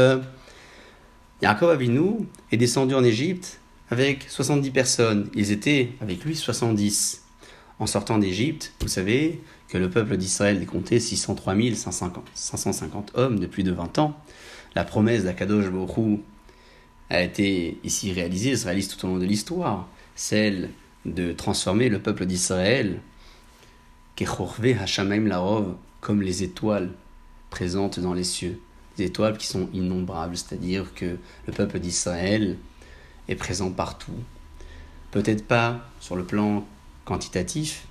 Yaakov 1.44 1.72
Avinu 1.72 2.26
est 2.54 2.58
descendu 2.58 2.96
en 2.96 3.04
Égypte 3.04 3.60
avec 3.90 4.28
70 4.30 4.72
personnes. 4.72 5.30
Ils 5.36 5.52
étaient 5.52 5.90
avec 6.00 6.24
lui 6.24 6.38
70. 6.38 7.22
En 7.80 7.86
sortant 7.86 8.18
d'Égypte, 8.18 8.72
vous 8.80 8.88
savez 8.88 9.42
que 9.68 9.78
le 9.78 9.90
peuple 9.90 10.16
d'Israël 10.16 10.66
comptait 10.66 11.02
603 11.02 11.54
550 12.34 13.12
hommes 13.16 13.40
de 13.40 13.48
plus 13.48 13.64
de 13.64 13.74
20 13.74 14.00
ans. 14.00 14.16
La 14.74 14.86
promesse 14.86 15.26
d'Akadosh 15.26 15.70
Borou 15.70 16.22
a 17.10 17.22
été 17.22 17.78
ici 17.84 18.14
réalisée, 18.14 18.56
se 18.56 18.64
réalise 18.64 18.88
tout 18.88 19.06
au 19.06 19.10
long 19.10 19.18
de 19.18 19.26
l'histoire. 19.26 19.90
Celle 20.16 20.70
de 21.05 21.33
transformer 21.33 21.89
le 21.89 22.01
peuple 22.01 22.27
d'Israël, 22.27 23.01
comme 26.01 26.23
les 26.23 26.43
étoiles 26.43 26.91
présentes 27.51 28.01
dans 28.01 28.15
les 28.15 28.25
cieux, 28.25 28.61
des 28.97 29.05
étoiles 29.05 29.39
qui 29.39 29.47
sont 29.47 29.69
innombrables, 29.73 30.37
c'est-à-dire 30.37 30.93
que 30.95 31.17
le 31.47 31.53
peuple 31.53 31.79
d'Israël 31.79 32.57
est 33.29 33.37
présent 33.37 33.71
partout. 33.71 34.13
Peut-être 35.11 35.47
pas 35.47 35.89
sur 36.01 36.17
le 36.17 36.25
plan 36.25 36.67
quantitatif, 37.05 37.87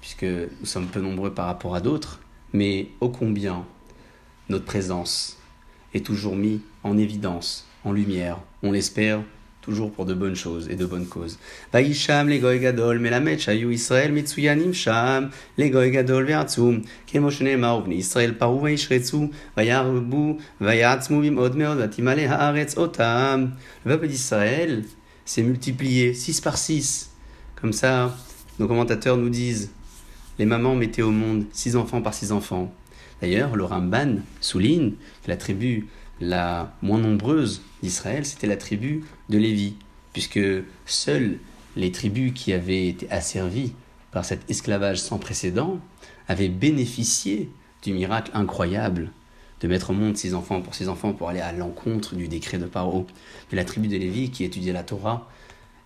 puisque 0.00 0.24
nous 0.24 0.66
sommes 0.66 0.86
peu 0.86 1.00
nombreux 1.00 1.32
par 1.32 1.46
rapport 1.46 1.74
à 1.74 1.80
d'autres, 1.80 2.20
mais 2.52 2.88
ô 3.00 3.08
combien 3.08 3.64
notre 4.48 4.64
présence 4.64 5.38
est 5.94 6.04
toujours 6.04 6.36
mise 6.36 6.60
en 6.82 6.96
évidence, 6.98 7.66
en 7.84 7.92
lumière, 7.92 8.38
on 8.62 8.72
l'espère, 8.72 9.22
toujours 9.62 9.90
pour 9.90 10.06
de 10.06 10.14
bonnes 10.14 10.36
choses 10.36 10.68
et 10.70 10.76
de 10.76 10.86
bonnes 10.86 11.06
causes. 11.06 11.38
Vaisham 11.72 12.28
les 12.28 12.38
goy 12.38 12.60
gadol 12.60 12.98
melamet 12.98 13.38
shayu 13.38 13.72
Israël 13.72 14.12
mitsuyanim 14.12 14.72
sham 14.72 15.30
les 15.58 15.70
goy 15.70 15.90
gadol 15.90 16.24
ve'atzum 16.24 16.82
kemoshne 17.06 17.56
ma'ovni 17.56 17.96
Israël 17.96 18.36
paru 18.36 18.60
vaishretsu 18.60 19.30
vayarbu 19.56 20.38
vayatzmu 20.60 21.20
bimod 21.20 21.56
meod 21.56 21.78
vatimale 21.78 22.26
haaretz 22.26 22.76
otam. 22.78 23.52
Le 23.84 23.92
peuple 23.92 24.08
d'Israël 24.08 24.84
s'est 25.24 25.42
multiplié 25.42 26.14
6 26.14 26.40
par 26.40 26.56
6. 26.56 27.10
Comme 27.60 27.72
ça, 27.72 28.16
nos 28.58 28.66
commentateurs 28.66 29.16
nous 29.16 29.30
disent 29.30 29.70
les 30.38 30.46
mamans 30.46 30.74
mettaient 30.74 31.02
au 31.02 31.10
monde 31.10 31.44
6 31.52 31.76
enfants 31.76 32.00
par 32.00 32.14
6 32.14 32.32
enfants. 32.32 32.72
D'ailleurs, 33.20 33.54
le 33.54 33.64
Ramban 33.64 34.20
souligne 34.40 34.92
que 35.22 35.28
la 35.28 35.36
tribu 35.36 35.86
la 36.20 36.72
moins 36.82 36.98
nombreuse 36.98 37.62
d'Israël, 37.82 38.26
c'était 38.26 38.46
la 38.46 38.56
tribu 38.56 39.04
de 39.28 39.38
Lévi, 39.38 39.74
puisque 40.12 40.40
seules 40.86 41.38
les 41.76 41.92
tribus 41.92 42.32
qui 42.34 42.52
avaient 42.52 42.88
été 42.88 43.10
asservies 43.10 43.72
par 44.10 44.24
cet 44.24 44.48
esclavage 44.50 45.00
sans 45.00 45.18
précédent 45.18 45.78
avaient 46.28 46.48
bénéficié 46.48 47.50
du 47.82 47.92
miracle 47.92 48.30
incroyable 48.34 49.10
de 49.60 49.68
mettre 49.68 49.90
au 49.90 49.92
monde 49.92 50.16
six 50.16 50.34
enfants 50.34 50.62
pour 50.62 50.74
six 50.74 50.88
enfants 50.88 51.12
pour 51.12 51.28
aller 51.28 51.40
à 51.40 51.52
l'encontre 51.52 52.14
du 52.14 52.28
décret 52.28 52.58
de 52.58 52.66
Paro. 52.66 53.06
Mais 53.50 53.56
la 53.56 53.64
tribu 53.64 53.88
de 53.88 53.96
Lévi 53.96 54.30
qui 54.30 54.44
étudiait 54.44 54.72
la 54.72 54.82
Torah, 54.82 55.28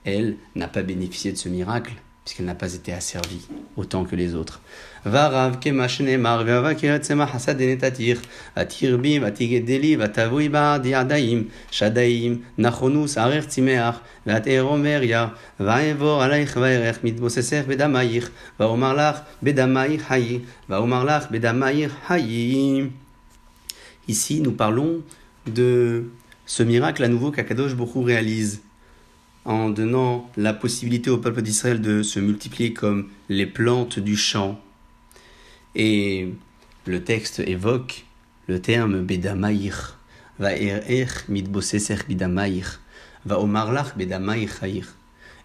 elle 0.05 0.37
n'a 0.55 0.69
pas 0.69 0.83
bénéficié 0.83 1.33
de 1.33 1.37
ce 1.37 1.49
miracle 1.49 1.95
puisqu'elle 2.25 2.47
n'a 2.47 2.55
pas 2.55 2.73
été 2.73 2.93
asservie 2.93 3.47
autant 3.77 4.05
que 4.05 4.17
les 4.17 4.35
autres. 4.35 4.61
Ici, 24.09 24.41
nous 24.41 24.53
parlons 24.53 25.03
de 25.47 26.05
ce 26.47 26.63
miracle 26.63 27.05
à 27.05 27.09
nouveau 27.09 27.31
qu'Akadosh 27.31 27.75
Bokhu 27.75 28.01
réalise 28.01 28.63
en 29.45 29.69
donnant 29.69 30.31
la 30.37 30.55
possibilité 30.55 31.11
au 31.11 31.19
peuple 31.19 31.43
d'Israël 31.43 31.81
de 31.81 32.03
se 32.03 32.19
multiplier 32.21 32.73
comme 32.73 33.09
les 33.29 33.47
plantes 33.47 33.99
du 33.99 34.17
champ. 34.17 34.61
Et 35.75 36.29
le 36.87 37.03
texte 37.03 37.41
évoque 37.41 38.07
le 38.47 38.61
terme 38.61 39.03
Bedamaïr. 39.03 39.99
Va 40.39 40.53
er 40.53 41.07
mitboseser 41.29 41.99
bidamaïr. 42.09 42.81
Va 43.25 43.39
omarlach 43.39 43.97
bedamaïr 43.97 44.51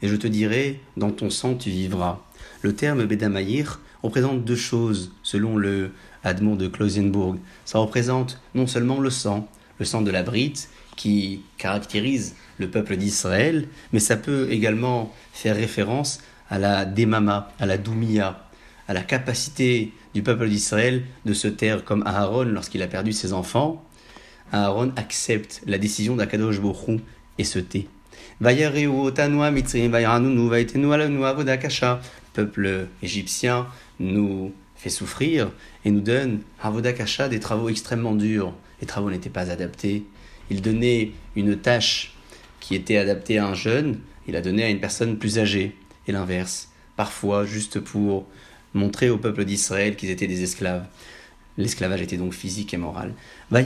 Et 0.02 0.08
je 0.08 0.16
te 0.16 0.28
dirai, 0.28 0.80
dans 0.98 1.12
ton 1.12 1.30
sang 1.30 1.56
tu 1.56 1.70
vivras. 1.70 2.20
Le 2.62 2.74
terme 2.74 3.06
Bedamaïr 3.06 3.80
représente 4.02 4.44
deux 4.44 4.56
choses, 4.56 5.14
selon 5.24 5.58
le 5.58 5.92
Admon 6.24 6.56
de 6.56 6.68
Klausenburg. 6.68 7.38
Ça 7.66 7.80
représente 7.80 8.42
non 8.56 8.66
seulement 8.66 9.00
le 9.00 9.10
sang, 9.10 9.48
le 9.78 9.86
sang 9.86 10.02
de 10.02 10.12
la 10.12 10.24
brite, 10.24 10.70
qui 10.96 11.44
caractérise 11.58 12.36
le 12.60 12.70
peuple 12.70 12.98
d'Israël, 12.98 13.68
mais 13.94 14.00
ça 14.00 14.18
peut 14.18 14.52
également 14.52 15.14
faire 15.34 15.56
référence 15.56 16.20
à 16.50 16.60
la 16.60 16.86
Demama, 16.86 17.52
à 17.60 17.66
la 17.66 17.78
Doumia, 17.78 18.48
à 18.88 18.94
la 18.94 19.02
capacité 19.02 19.94
du 20.14 20.22
peuple 20.22 20.50
d'Israël 20.50 21.04
de 21.26 21.34
se 21.34 21.48
taire 21.48 21.84
comme 21.84 22.04
Aaron 22.06 22.44
lorsqu'il 22.44 22.82
a 22.82 22.88
perdu 22.88 23.14
ses 23.14 23.34
enfants. 23.34 23.84
Aaron 24.52 24.92
accepte 24.96 25.62
la 25.68 25.78
décision 25.78 26.16
d'Akadosh 26.16 26.60
Borou 26.60 27.00
et 27.38 27.44
se 27.44 27.60
tait. 27.60 27.88
Le 28.42 28.48
peuple 32.34 32.88
égyptien 33.04 33.68
nous 34.00 34.54
fait 34.76 34.90
souffrir 34.90 35.52
et 35.86 35.92
nous 35.92 36.00
donne 36.00 36.40
Avodakasha 36.62 37.30
des 37.30 37.40
travaux 37.40 37.70
extrêmement 37.70 38.16
durs. 38.16 38.54
Les 38.82 38.88
travaux 38.88 39.12
n'étaient 39.12 39.30
pas 39.30 39.52
adaptés. 39.52 40.06
Il 40.50 40.62
donnait 40.62 41.12
une 41.36 41.58
tâche 41.58 42.16
qui 42.70 42.76
était 42.76 42.98
adapté 42.98 43.40
à 43.40 43.48
un 43.48 43.56
jeune, 43.56 43.98
il 44.28 44.36
a 44.36 44.42
donné 44.42 44.64
à 44.64 44.70
une 44.70 44.80
personne 44.80 45.18
plus 45.18 45.40
âgée, 45.40 45.76
et 46.08 46.12
l'inverse, 46.12 46.70
parfois 46.98 47.44
juste 47.44 47.80
pour 47.80 48.28
montrer 48.76 49.10
au 49.10 49.18
peuple 49.18 49.44
d'Israël 49.44 49.96
qu'ils 49.96 50.12
étaient 50.12 50.28
des 50.28 50.44
esclaves. 50.44 50.86
L'esclavage 51.58 52.04
était 52.04 52.18
donc 52.18 52.34
physique 52.34 52.72
et 52.76 52.78
moral. 52.78 53.16
Vous 53.50 53.58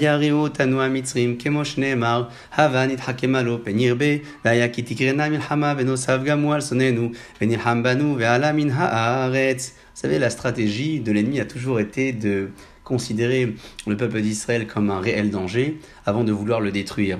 savez, 9.95 10.17
la 10.17 10.29
stratégie 10.29 11.01
de 11.01 11.11
l'ennemi 11.11 11.41
a 11.41 11.45
toujours 11.45 11.81
été 11.81 12.13
de 12.13 12.51
considérer 12.85 13.53
le 13.85 13.97
peuple 13.97 14.21
d'Israël 14.21 14.65
comme 14.65 14.89
un 14.91 15.01
réel 15.01 15.29
danger 15.29 15.77
avant 16.05 16.23
de 16.23 16.31
vouloir 16.31 16.61
le 16.61 16.71
détruire 16.71 17.19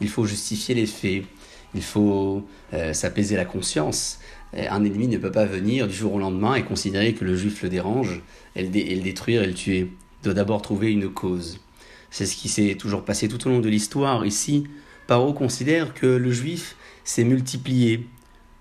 il 0.00 0.08
faut 0.08 0.24
justifier 0.24 0.74
les 0.74 0.86
faits, 0.86 1.24
il 1.74 1.82
faut 1.82 2.46
euh, 2.72 2.92
s'apaiser 2.92 3.36
la 3.36 3.44
conscience. 3.44 4.18
Un 4.56 4.84
ennemi 4.84 5.08
ne 5.08 5.18
peut 5.18 5.32
pas 5.32 5.46
venir 5.46 5.88
du 5.88 5.94
jour 5.94 6.14
au 6.14 6.18
lendemain 6.18 6.54
et 6.54 6.62
considérer 6.62 7.14
que 7.14 7.24
le 7.24 7.34
juif 7.34 7.62
le 7.62 7.68
dérange 7.68 8.22
et 8.54 8.62
le, 8.62 8.68
détruire 8.68 9.42
et 9.42 9.46
le 9.46 9.54
tuer. 9.54 9.90
Il 10.20 10.24
doit 10.24 10.34
d'abord 10.34 10.62
trouver 10.62 10.92
une 10.92 11.08
cause. 11.08 11.58
C'est 12.10 12.26
ce 12.26 12.36
qui 12.36 12.48
s'est 12.48 12.76
toujours 12.76 13.04
passé 13.04 13.26
tout 13.26 13.44
au 13.48 13.50
long 13.50 13.58
de 13.58 13.68
l'histoire. 13.68 14.24
Ici, 14.24 14.64
Paro 15.08 15.32
considère 15.32 15.92
que 15.92 16.06
le 16.06 16.30
juif 16.30 16.76
s'est 17.02 17.24
multiplié 17.24 18.06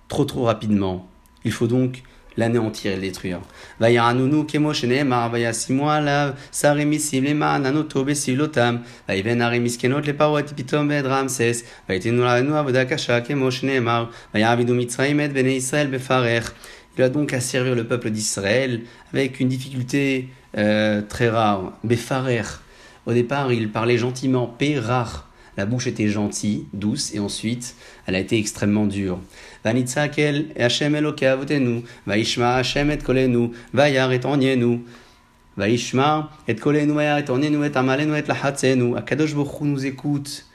trop 0.07 0.25
trop 0.25 0.43
rapidement. 0.45 1.07
Il 1.45 1.51
faut 1.51 1.67
donc 1.67 2.01
l'anéantir 2.37 2.91
et 2.91 2.95
le 2.95 3.01
détruire. 3.01 3.39
Vayaranunu 3.79 4.45
kemo 4.45 4.73
shenemar 4.73 5.29
vayasimwa 5.31 6.01
la 6.01 6.35
saremisim 6.51 7.23
leman 7.23 7.65
anoto 7.65 8.03
besilotam 8.03 8.81
vaiven 9.07 9.41
aremiskenot 9.41 10.05
le 10.05 10.13
parot 10.13 10.53
pitom 10.55 10.89
ved 10.89 11.05
ramses 11.05 11.63
vaitenu 11.87 12.23
lanu 12.23 12.55
avodakasha 12.55 13.21
kemo 13.21 13.51
shenemar 13.51 14.09
vayavidu 14.33 14.73
mitzraim 14.73 15.19
et 15.19 15.29
bene 15.29 15.51
israel 15.51 15.89
befarech. 15.89 16.45
Il 16.97 17.03
a 17.03 17.09
donc 17.09 17.33
à 17.33 17.41
servir 17.41 17.73
le 17.73 17.85
peuple 17.85 18.11
d'Israël 18.11 18.81
avec 19.11 19.39
une 19.39 19.47
difficulté 19.47 20.29
euh, 20.57 21.01
très 21.01 21.27
rare, 21.27 21.73
befarech. 21.83 22.45
Au 23.07 23.13
départ, 23.13 23.51
il 23.51 23.69
parlait 23.69 23.97
gentiment, 23.97 24.45
pérar. 24.47 25.27
La 25.55 25.65
bouche 25.65 25.87
était 25.87 26.07
gentille, 26.07 26.65
douce, 26.73 27.13
et 27.13 27.19
ensuite, 27.19 27.75
elle 28.07 28.15
a 28.15 28.19
été 28.19 28.37
extrêmement 28.39 28.87
dure. 28.87 29.19
Vanitzakel, 29.63 30.47
Hashem 30.57 30.95
Eloka, 30.95 31.35
votez-nous. 31.35 31.83
Vaishma, 32.07 32.55
Hashem 32.55 32.89
et 32.89 32.97
kolenu. 32.97 33.51
Vayar 33.73 34.11
et 34.11 34.55
nous. 34.55 34.83
Vaishma 35.55 36.31
et 36.47 36.55
kolenu, 36.55 36.93
vayar 36.93 37.19
et 37.19 37.49
nous. 37.49 37.63
Et 37.63 37.77
amalenu 37.77 38.17
et 38.17 38.23
lachatzenu. 38.23 38.97
Akadosh 38.97 39.35
Bokhu 39.35 39.65
nous 39.65 39.85
écoute 39.85 40.45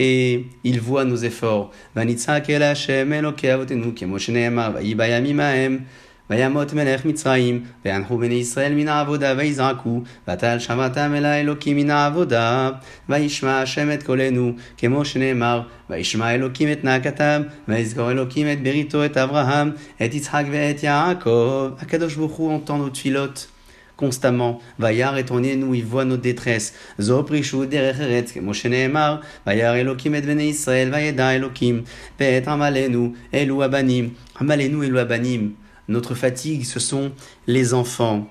et 0.00 0.46
il 0.64 0.80
voit 0.80 1.04
nos 1.04 1.16
efforts. 1.16 1.70
Vanitzakel, 1.94 2.62
Hashem 2.62 3.12
Eloka, 3.12 3.56
votez-nous. 3.58 3.92
Kemoshenema, 3.92 4.70
vayibayamimaem. 4.70 5.82
וימות 6.29 6.73
מלך 6.73 7.05
מצרים, 7.05 7.63
וינחו 7.85 8.17
בני 8.17 8.33
ישראל 8.33 8.73
מן 8.73 8.87
העבודה 8.87 9.33
ויזעקו, 9.37 10.01
ותעל 10.27 10.59
שמעתם 10.59 11.13
אל 11.15 11.25
האלוקים 11.25 11.77
מן 11.77 11.89
העבודה, 11.89 12.69
וישמע 13.09 13.61
השם 13.61 13.91
את 13.93 14.03
קולנו, 14.03 14.51
כמו 14.77 15.05
שנאמר, 15.05 15.61
וישמע 15.89 16.33
אלוקים 16.33 16.71
את 16.71 16.83
נאקתם, 16.83 17.41
ויזכור 17.67 18.11
אלוקים 18.11 18.47
את 18.51 18.63
בריתו 18.63 19.05
את 19.05 19.17
אברהם, 19.17 19.71
את 20.05 20.13
יצחק 20.13 20.43
ואת 20.51 20.83
יעקב. 20.83 21.69
הקדוש 21.79 22.15
ברוך 22.15 22.33
הוא 22.33 22.59
entend 22.59 22.71
nos 22.71 22.97
tfilotes. 22.97 23.53
constamment. 24.01 24.59
וירא 24.79 25.19
את 25.19 25.29
עוניינו, 25.29 25.73
il 25.73 25.93
voit 25.93 26.05
nos 26.05 26.25
détresses. 26.25 26.73
זו 26.97 27.23
פרישות 27.27 27.69
דרך 27.69 27.99
ארץ, 27.99 28.31
כמו 28.31 28.53
שנאמר, 28.53 29.15
וירא 29.47 29.75
אלוקים 29.75 30.15
את 30.15 30.25
בני 30.25 30.43
ישראל, 30.43 30.89
וידע 30.93 31.35
אלוקים, 31.35 31.81
ואת 32.19 32.47
עמלנו, 32.47 33.13
אלו 33.33 33.63
הבנים. 33.63 34.09
עמלנו 34.41 34.83
אלו 34.83 34.99
הבנים. 34.99 35.53
Notre 35.88 36.14
fatigue, 36.14 36.64
ce 36.64 36.80
sont 36.80 37.12
les 37.46 37.72
enfants. 37.72 38.28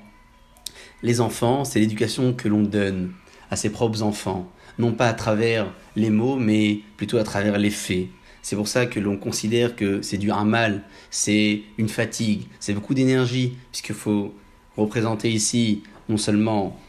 Les 1.02 1.22
enfants, 1.22 1.66
c'est 1.66 1.80
l'éducation 1.80 2.34
que 2.34 2.48
l'on 2.48 2.62
donne 2.62 3.14
à 3.50 3.56
ses 3.56 3.72
propres 3.72 4.04
enfants, 4.04 4.52
non 4.78 4.94
pas 4.94 5.10
à 5.10 5.14
travers 5.14 5.74
les 5.96 6.12
mots, 6.12 6.36
mais 6.36 6.82
plutôt 6.98 7.18
à 7.18 7.24
travers 7.24 7.58
les 7.58 7.72
faits. 7.72 8.08
C'est 8.44 8.56
pour 8.56 8.68
ça 8.68 8.86
que 8.86 9.00
l'on 9.00 9.18
considère 9.18 9.76
que 9.76 10.02
c'est 10.02 10.18
du 10.18 10.32
mal, 10.32 10.84
c'est 11.10 11.64
une 11.78 11.90
fatigue, 11.90 12.44
c'est 12.60 12.74
beaucoup 12.74 12.94
d'énergie, 12.94 13.58
puisqu'il 13.72 13.96
faut 13.96 14.34
représenter 14.78 15.32
ici 15.32 15.84
non 16.10 16.18
seulement 16.18 16.80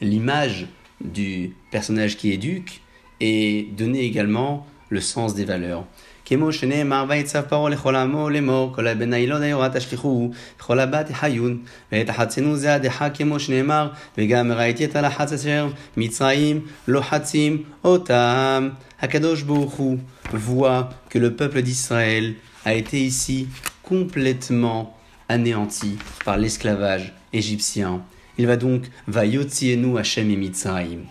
l'image 0.00 0.68
du 1.00 1.54
personnage 1.70 2.16
qui 2.16 2.30
éduque, 2.30 2.80
et 3.20 3.68
donner 3.76 4.04
également 4.04 4.66
le 4.88 5.00
sens 5.00 5.34
des 5.34 5.44
valeurs. 5.44 5.86
כמו 6.25 6.53
שנאמר, 6.53 7.05
ויצב 7.09 7.41
פרעה 7.41 7.69
לכל 7.69 7.95
עמו 7.95 8.29
לאמור, 8.29 8.75
כל 8.75 8.87
הבני 8.87 9.27
לא 9.27 9.39
דיורה 9.39 9.69
תשליכוהו, 9.69 10.31
וכל 10.57 10.79
הבת 10.79 11.11
חיון, 11.13 11.57
ואת 11.91 12.09
החצנו 12.09 12.55
זה 12.55 12.73
הדחה 12.73 13.09
כמו 13.09 13.39
שנאמר, 13.39 13.89
וגם 14.17 14.51
ראיתי 14.51 14.85
את 14.85 14.95
הלחץ 14.95 15.33
אשר 15.33 15.67
מצרים 15.97 16.61
לוחצים 16.87 17.63
אותם. 17.83 18.69
הקדוש 19.01 19.41
ברוך 19.41 19.73
הוא 19.73 19.97
voit 20.33 20.83
que 21.09 21.17
le 21.17 21.35
peuple 21.35 21.61
d'Israël 21.61 22.33
a 22.65 22.73
été 22.73 22.97
ici 22.97 23.47
complètement 23.81 24.97
anéanti 25.29 25.97
par 26.25 26.37
l'esclavage 26.37 27.13
égyptien. 27.33 28.01
Il 28.37 28.45
va 28.47 28.55
donc, 28.55 28.83
va 29.07 29.25
yotzienu 29.25 29.97
Hashem 29.97 30.29
et 30.29 30.35
Mitzrayim. 30.35 31.01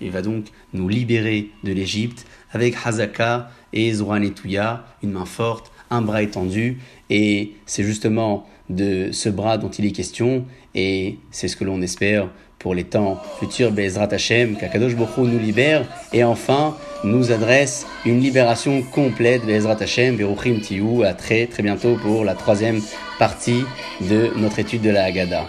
Il 0.00 0.10
va 0.10 0.22
donc 0.22 0.46
nous 0.72 0.88
libérer 0.88 1.50
de 1.64 1.72
l'Égypte 1.72 2.26
avec 2.52 2.74
Hazaka 2.84 3.50
et 3.73 3.93
Touya, 4.35 4.85
une 5.01 5.11
main 5.11 5.25
forte, 5.25 5.71
un 5.89 6.01
bras 6.01 6.21
étendu. 6.21 6.79
Et 7.09 7.53
c'est 7.65 7.83
justement 7.83 8.47
de 8.69 9.11
ce 9.11 9.29
bras 9.29 9.57
dont 9.57 9.69
il 9.69 9.85
est 9.85 9.91
question. 9.91 10.45
Et 10.75 11.17
c'est 11.31 11.47
ce 11.47 11.55
que 11.55 11.63
l'on 11.63 11.81
espère 11.81 12.29
pour 12.59 12.73
les 12.73 12.85
temps 12.85 13.21
futurs. 13.39 13.71
Bezrat 13.71 14.07
Hashem, 14.11 14.57
qu'Akadosh 14.57 14.95
Bokhu 14.95 15.21
nous 15.21 15.39
libère. 15.39 15.85
Et 16.13 16.23
enfin, 16.23 16.75
nous 17.03 17.31
adresse 17.31 17.85
une 18.05 18.21
libération 18.21 18.81
complète. 18.81 19.45
Bezrat 19.45 19.77
Hashem, 19.81 20.15
Beruchim 20.15 20.59
Tiyu. 20.61 21.03
À 21.03 21.13
très 21.13 21.47
très 21.47 21.63
bientôt 21.63 21.95
pour 22.01 22.23
la 22.23 22.35
troisième 22.35 22.81
partie 23.19 23.63
de 24.01 24.31
notre 24.37 24.59
étude 24.59 24.81
de 24.81 24.89
la 24.89 25.03
Haggadah. 25.03 25.45